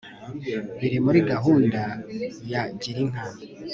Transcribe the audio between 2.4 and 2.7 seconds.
ya